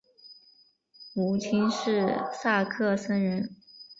[1.13, 3.55] 母亲是萨克森人。